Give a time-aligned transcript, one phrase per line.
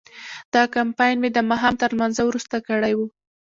[0.53, 2.99] دا کمپاین مې د ماښام تر لمانځه وروسته کړی و.